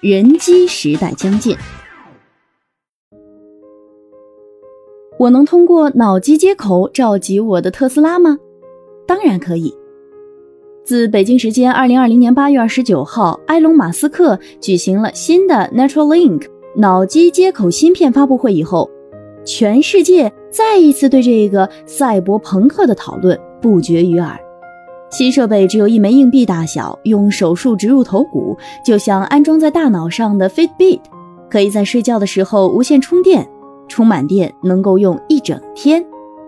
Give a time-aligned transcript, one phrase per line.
[0.00, 1.56] 人机时代将近，
[5.18, 8.38] 我能通过脑机接口召集我的特斯拉吗？
[9.08, 9.74] 当然可以。
[10.84, 16.46] 自北京时间二零二零年八月二十九号，埃隆·马斯克举行了新的 Neuralink
[16.76, 18.88] 脑机接口芯片发布会以后，
[19.44, 24.38] 全世界再一次对这个赛博朋克的讨论不绝于耳。
[25.10, 31.00] 新设备只有一枚硬币大小，用手术植入头骨，就像安装在大脑上的 Fitbit，
[31.50, 33.48] 可以在睡觉的时候无线充电，
[33.88, 36.04] 充满电能够用一整天。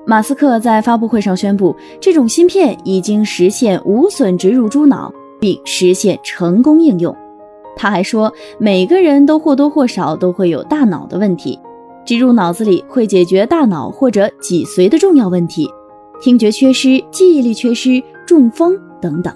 [0.07, 7.17] 马斯克在发布会上宣布，这种芯片已经实现无损植入猪脑，并实现成功应用。
[7.75, 11.59] 他还说，每个人都或多或少都会有大脑的问题，
[12.05, 15.67] 植入脑子里会解决大脑或者脊髓的重要问题，
[16.21, 18.03] 听觉缺失、记忆力缺失。
[18.31, 19.35] 中风等等，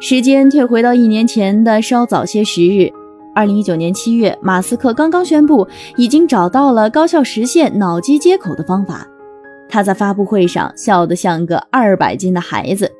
[0.00, 2.90] 时间退回到一年前的稍早些时日，
[3.36, 9.06] 二零一九年七月，马斯克刚刚宣布已经找到了高效实现脑机接口的方法。
[9.68, 12.90] 他在发布会上笑得像个二百斤的孩子，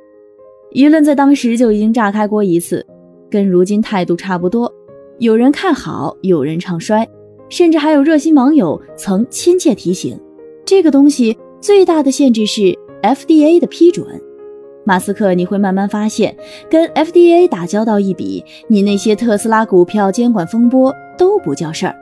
[0.76, 2.86] 舆论在当时就已经炸开锅一次，
[3.28, 4.72] 跟如今态度差不多。
[5.18, 7.04] 有人看好，有人唱衰，
[7.48, 10.16] 甚至还有热心网友曾亲切提醒：
[10.64, 14.06] 这个东西最大的限制是 FDA 的批准。
[14.90, 16.34] 马斯克，你会慢慢发现，
[16.68, 21.94] 跟 FDA 打交道一比，你那些特斯拉股票监管风波都不叫事儿。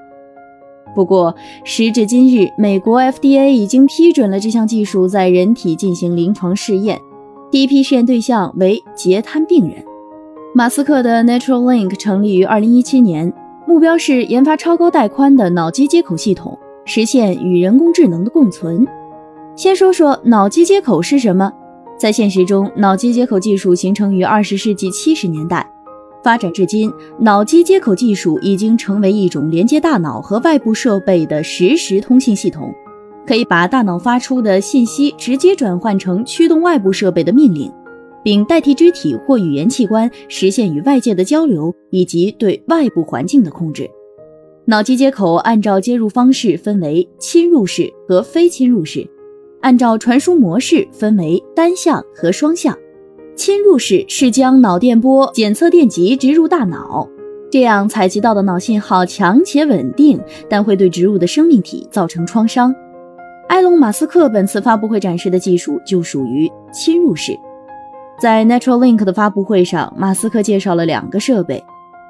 [0.95, 6.99] 不过，时至今日，美国 FDA 已经批准了这项技术在人体进行临床试验，
[7.51, 9.85] 第一批试验对象为截瘫病人。
[10.55, 13.31] 马斯克的 Neuralink 成立于2017年，
[13.67, 18.87] 目标是研发超高带宽的脑机接口系统，实现与人工智能的共存。
[19.55, 21.53] 先说说脑机接口是什么。
[21.99, 25.69] 在现实中，脑机接口技术形成于二十世纪七十年代，
[26.23, 32.73] 发展至今，脑机接口技术已经成为一种连接大脑和外部设备的实时通信系统，
[33.27, 37.69] 可以把大脑发出的信息直接转换成驱动外部设备的命令，
[38.23, 43.91] 并代替肢体或语言器官实现与外界的交流以及对外部环境的控制。
[44.67, 49.05] 脑机接口按照接入方式分为侵入式和非侵入式。
[49.61, 52.77] 按照传输模式分为单向和双向。
[53.37, 57.09] 侵入式是将脑电波检测电极植入大脑，
[57.51, 60.21] 这样采集到的脑信号强且稳定，
[60.51, 62.75] 但会对植入的生命体造成创伤。
[63.49, 67.33] 埃隆·马斯克本次发布会展示的技术就属于侵入式。
[68.21, 71.63] 在 Neuralink 的发布会上，马斯克介绍了两个设备，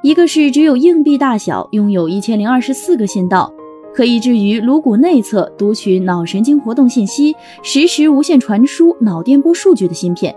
[0.03, 3.53] 一个是只有硬币大小，拥有一千零二十四个信道。
[3.99, 10.33] 可以置于颅骨内侧读取脑神经活动信息，实时无线传输脑电波数据的芯片。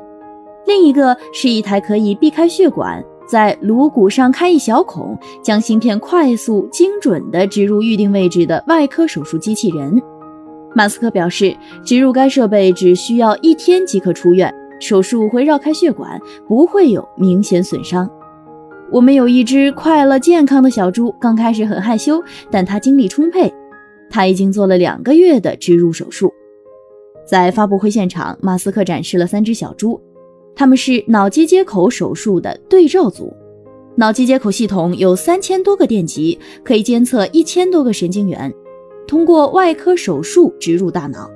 [0.66, 10.02] 另一个是一台可以避开血管，在颅骨上开一小孔，将芯片快速精准地植入预定位置的外科手术机器人。
[10.74, 11.56] 马斯克表示，
[11.86, 18.10] 植入该设备只需要一天即可出院，手术会绕开血管，不会有明显损伤。
[18.92, 22.22] 我们有一只快乐健康的小猪，刚开始很害羞，
[22.52, 23.52] 但它精力充沛。
[24.10, 26.30] 它已经做了两个月的植入手术。
[27.26, 29.98] 在发布会现场，马斯克展示了三只小猪，
[30.54, 33.34] 他们是脑机接口手术的对照组。
[33.96, 38.54] 脑机接口系统有三千多个电极，可以监测一千多个神经元，
[39.08, 41.32] 通过外科手术植入大脑。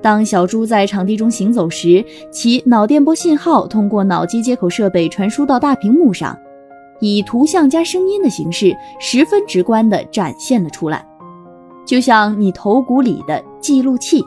[0.00, 6.34] 当小猪在场地中行走时，其脑电波信号通过脑机接口设备传输到大屏幕上。
[7.00, 11.06] 以图像加声音的形式，十分直观地展现了出来，
[11.84, 14.24] 就像你头骨里的记录器。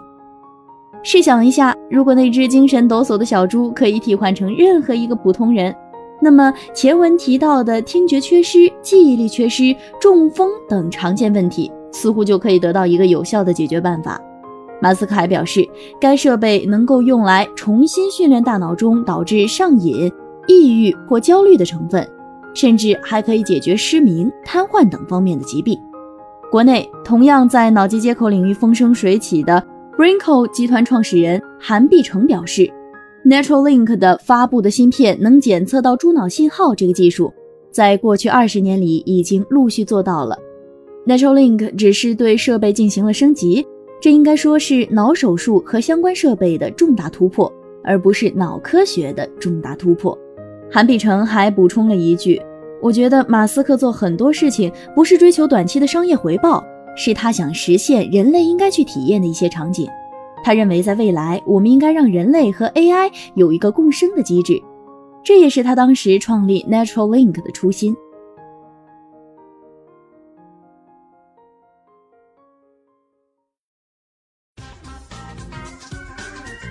[1.01, 5.73] 试想一下，如果那只精神抖擞的小猪可以替换成任何一个普通人，
[6.21, 14.19] 那么前文提到的听觉缺失、记忆力缺失、中风等常见问题，似乎就可以得到一个有效的解决办法。
[14.81, 15.65] 马斯克还表示，
[16.01, 20.11] 该设备能够用来重新训练大脑中导致上瘾、
[20.47, 22.05] 抑郁或焦虑的成分。
[22.53, 25.77] 甚至还可以解决失明、瘫痪等方面的疾病。
[26.51, 29.63] 国内同样在脑机接口领域风生水起的
[29.97, 32.71] Brinco 集团创始人韩碧成表示
[33.23, 37.31] ，Natural Link 的发布的芯片能检测到猪脑信号这个技术，
[37.69, 40.37] 在过去二十年里已经陆续做到了
[41.05, 43.65] Natural Link 只是对设备进行了升级，
[44.01, 47.51] 这应该说是脑手术和相关设备的重大突破，
[47.83, 50.17] 而不是脑科学的重大突破。
[50.71, 52.39] 韩碧城还补充了一句
[52.79, 56.63] ：“我觉得马斯克做很多事情不是追求短期的商业回报，
[56.95, 59.89] 是他想实现人类应该去体验的一些场景。
[60.43, 64.61] 他认为在未来，我们应该让人类和 AI 有一个共生的机制，
[65.23, 67.95] 这也是他当时创立 Natural Link 的初心。”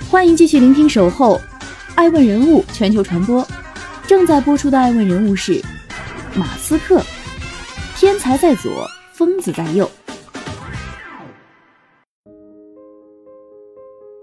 [0.08, 1.34] 欢迎继续聆听《守候》，
[1.96, 3.44] 爱问人物全球传播。
[4.08, 5.60] 正在播出的爱问人物是
[6.34, 6.99] 马斯克，
[7.94, 9.87] 天才在左，疯子在右。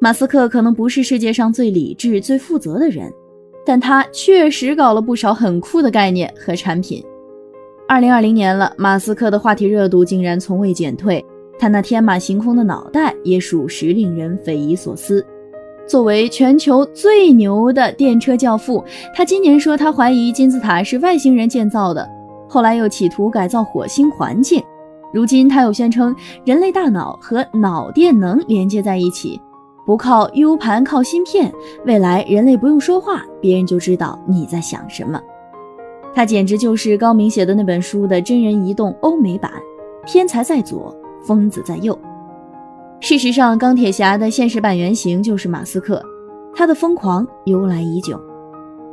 [0.02, 3.14] 马斯克可能不是世界上最理智、最负责的人，
[3.64, 7.06] 但他确实搞了不少很酷的概念和产品。
[7.88, 11.24] 二零二零年了，马斯克的话题热度竟然从未减退，
[11.60, 15.24] 他那天马行空的脑袋也属实令人匪夷所思。
[15.88, 18.84] 作为全球最牛的电车教父，
[19.14, 22.10] 他今年说他怀疑金字塔是外星人建造的，
[22.50, 24.64] 后来又企图改造火星环境，
[25.14, 29.40] 如今他又宣称人类大脑和脑电能连接在一起，
[29.86, 31.54] 不靠 U 盘靠芯片，
[31.86, 35.22] 未来人类不用说话，别人就知道你在想什么。
[36.16, 39.52] 他简直就是高明写的那本书的真人移动欧美版，
[40.08, 41.98] 天才在左，疯子在右。
[43.08, 46.04] 事实上，钢铁侠的现实版原型就是马斯克，
[46.56, 48.20] 他的疯狂由来已久。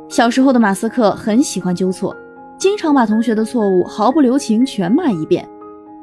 [0.07, 2.15] 小时候的马斯克很喜欢纠错，
[2.59, 5.43] 经常把同学的错误毫不留情全骂一遍，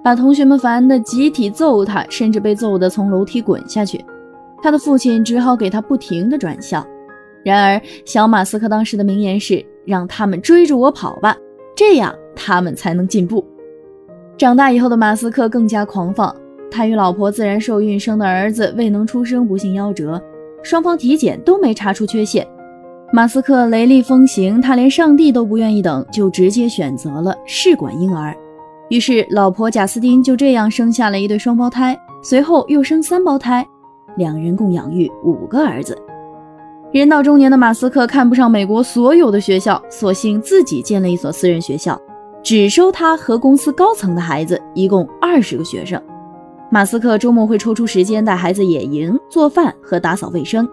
[0.02, 4.04] 把同学们烦得集体揍他，甚至被揍得从楼梯滚下去。
[4.60, 6.84] 他的父亲只好给他不停的转校。
[7.44, 11.36] 然而，小马斯克当时的名言是：“让他们追着我跑吧，
[11.76, 13.46] 这样他们才能进步。”
[14.36, 16.34] 长大以后的马斯克更加狂放。
[16.70, 20.22] 他与老婆自然受孕生的儿子未能出生，不幸夭折，
[20.62, 22.46] 双方体检都没查出缺陷。
[23.12, 28.36] 马斯克雷厉风行，他连上帝都不愿意等，就直接选择了试管婴儿。
[28.88, 33.66] 于是，老婆贾斯汀就这样生下了一对双胞胎，随后又生三胞胎，
[34.16, 35.96] 两人共养育五个儿子。
[36.92, 42.00] 人到中年的马斯克看不上美国所有的学校，索性自己建了一所私人学校，
[42.42, 46.00] 只收他和公司高层的孩子，一共二十个学生。
[46.72, 50.68] 马斯克周末会抽出时间带孩子野营、做饭和打扫卫生，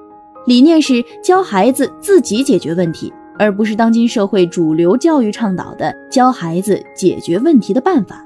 [0.46, 8.24] 理念是教孩子自己解决问题，而不是当今社会主流教育倡导的教孩子解决问题的办法。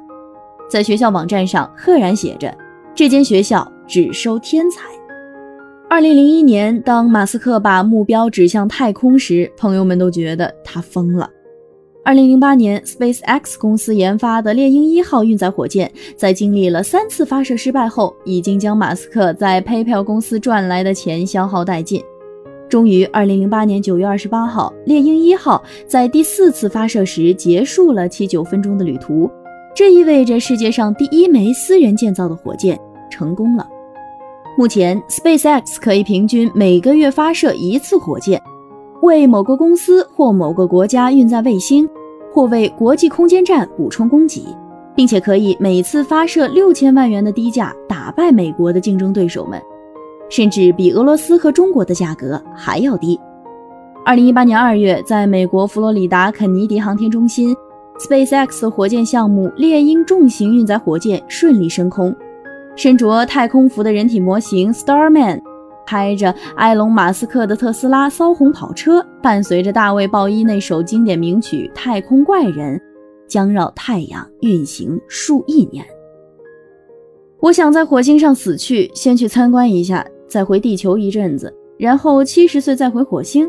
[0.69, 2.53] 在学校网站上赫然写着
[2.93, 4.81] ：“这间学校只收天才。”
[5.89, 11.29] 二零零一年，当马斯克把目标指向太空时，朋友们都觉得他疯了。
[12.03, 22.01] 二零零八年，SpaceX 公司研发的猎鹰一号运载火箭，在经历了三次发射失败后，已经将马斯克在 PayPal 公司赚来的钱消耗殆尽。
[22.67, 29.29] 终于，二零零八年九月二十八号，猎鹰一号在第四次发射时结束了七九分钟的旅途，
[29.75, 32.79] 这意味着世界上第一枚私人建造的火箭
[33.11, 33.67] 成功了。
[34.57, 38.41] 目前，SpaceX 可以平均每个月发射一次火箭。
[39.01, 41.89] 为某个公司或某个国家运载卫星，
[42.31, 44.43] 或为国际空间站补充供给，
[44.95, 49.59] 并且可以每次发射六千万元的低价打败美国的竞争对手们，
[50.29, 53.19] 甚至比俄罗斯和中国的价格还要低。
[54.05, 57.55] 二零一八年二月，在美国佛罗里达肯尼迪航天中心
[57.99, 62.15] ，SpaceX 火箭项目猎鹰重型运载火箭顺利升空，
[62.75, 65.41] 身着太空服的人体模型 Starman。
[65.91, 72.79] 开着埃隆·马斯克的特斯拉骚红跑车，伴随着大卫·鲍伊那首经典名曲《太空怪人》，
[73.27, 75.85] 将绕太阳运行数亿年。
[77.41, 83.45] 我想在火星上死去，先去参观一下，再回地球一阵子，然后七十岁再回火星，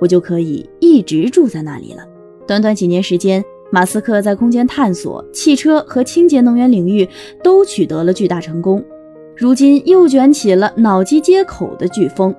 [0.00, 2.02] 我就可以一直住在那里了。
[2.46, 7.06] 短短几年时间，马斯克在空间探索、汽车和清洁能源领域
[7.44, 8.82] 都取得了巨大成功。
[9.42, 12.32] 如今又卷起了脑机接口的飓风，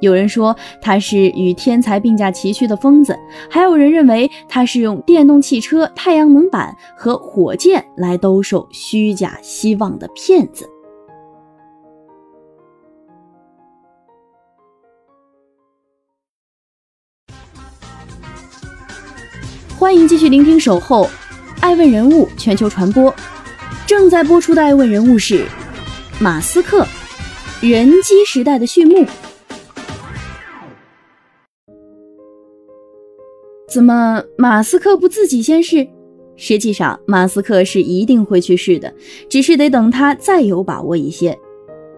[0.00, 10.68] 有人说他是与天才并驾齐驱的疯子，还有人认为他是用电动汽车、太阳能板和火箭来兜售虚假希望的骗子。
[19.78, 21.04] 欢迎继续聆听《守候》，
[21.62, 23.14] 爱问人物全球传播，
[23.86, 25.46] 正在播出的爱问人物是。
[26.22, 26.86] 马斯克，
[27.62, 29.06] 人机时代的序幕。
[33.66, 35.88] 怎么，马斯克不自己先试？
[36.36, 38.92] 实际上，马斯克是一定会去试的，
[39.30, 41.38] 只是得等他再有把握一些。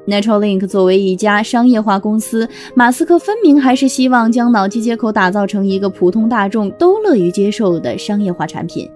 [0.06, 8.88] Neuralink 作为一家商业化公司，马斯克分明还是希望将脑机接口打造成一个普通大众都乐于接受的商业化产品。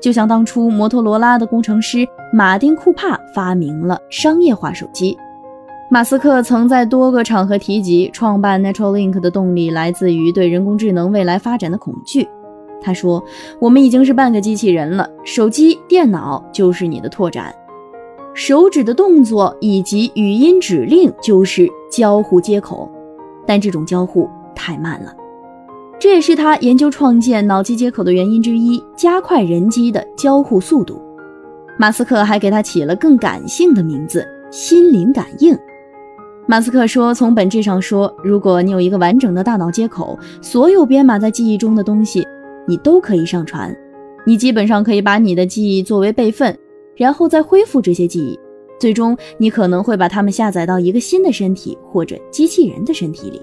[0.00, 5.16] 就像当初摩托罗拉的工程师马丁·库帕发明了商业化手机，
[5.90, 12.28] 马斯克曾在多个场合提及，创办 Neuralink 的动力来自于对人工智能未来发展的恐惧。
[12.82, 13.22] 他说
[13.60, 17.54] ：“我们已经是半个机器人了，手机、电脑就是你的拓展，
[18.32, 22.90] 手指的动作以及语音指令就是交互接口，
[23.46, 25.12] 但这种交互太慢了。
[26.00, 30.98] 这也是他研究创建脑机接口的原因之一，加快人机的交互速度。
[31.78, 35.54] 马斯克还给他起了更感性的名字——心灵感应。
[36.46, 42.26] 马斯克说：“从本质上说，如果你有一个完整的大脑接口，所有编码在记忆中的东西。”
[42.66, 43.76] 你都可以上传，
[44.24, 46.56] 你基本上可以把你的记忆作为备份，
[46.94, 48.38] 然后再恢复这些记忆。
[48.78, 53.42] 最终，你可能会把它们下载到一个新的身体或者机器人的身体里。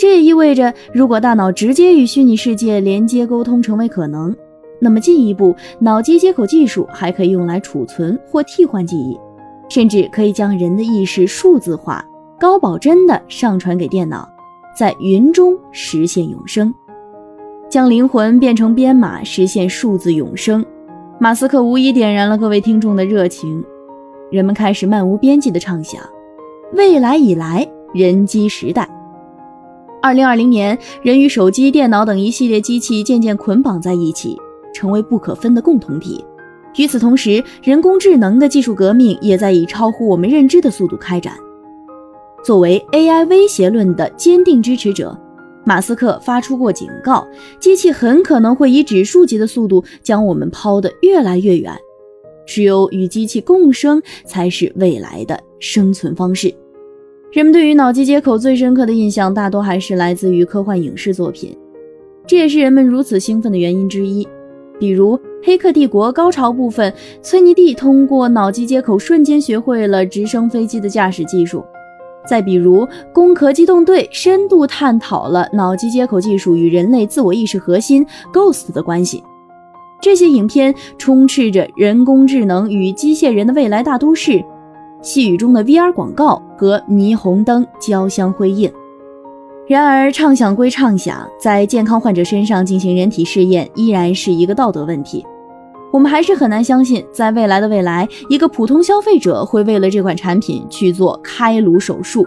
[0.00, 4.34] 这也意味着，如果大脑直接与虚拟世界连接沟通成为可能，
[4.80, 9.20] 那么进一步，脑机接口技术还可以用来储存或替换记忆，
[9.68, 12.02] 甚至可以将人的意识数字化、
[12.38, 14.26] 高保真的上传给电脑，
[14.74, 16.74] 在云中实现永生。
[17.68, 20.64] 将灵魂变成编码，实现数字永生。
[21.18, 23.62] 马斯克无疑点燃了各位听众的热情，
[24.30, 26.00] 人们开始漫无边际的畅想：
[26.72, 28.88] 未来已来，人机时代。
[30.02, 34.36] 二零二零年，人与手机、电脑等一系列机器渐渐捆绑在一起，
[34.72, 36.24] 成为不可分的共同体。
[36.76, 41.34] 与此同时，人工智能的技术革命也在以超乎我们认知的速度开展。
[42.42, 45.18] 作为 AI 威胁论的坚定支持者。
[45.62, 47.28] 马斯克发出过警告，
[47.60, 51.76] 机器很可能会以指数级的速度将我们抛得越来越远。
[52.46, 56.52] 只有与机器共生，才是未来的生存方式。
[57.32, 61.56] 人们对于脑机接口最深刻的印象，大多还是来自于科幻影视作品，
[62.26, 64.26] 这也是人们如此兴奋的原因之一。
[64.80, 71.62] 比如《黑客帝国》高潮部分，崔尼蒂通过脑机接口瞬间学会了直升飞机的驾驶技术。
[72.26, 79.22] 再比如，《攻壳机动队》深度探讨了脑机接口技术与人类自我意识核心 Ghost 的关系。
[80.02, 84.42] 这些影片充斥着人工智能与机械人的未来大都市，
[85.00, 88.70] 细雨中的 VR 广告和霓虹灯交相辉映。
[89.66, 95.24] 然而，畅想归畅想，在健康患者身上进行人体试验依然是一个道德问题。
[95.90, 102.26] 我们还是很难相信，在未来的未来，一个普通消费者会为了这款产品去做开颅手术。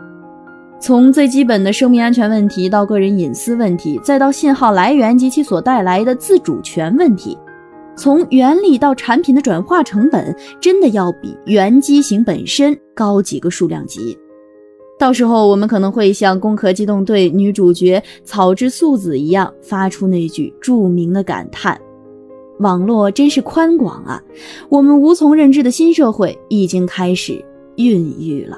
[0.79, 7.37] 从最基本的生命安全问题到个人隐私问题，再到信号来源及其所带来的自主权问题，
[7.95, 14.17] 从原理到产品的转化成本，真的要比原机型本身高几个数量级。
[14.97, 21.79] 到时候，我们可能会像《攻壳机动队》女主角草之素子一样，发出那句著名的感叹。
[22.59, 24.23] 网络真是宽广啊！
[24.69, 27.43] 我们无从认知的新社会已经开始
[27.75, 28.57] 孕育了。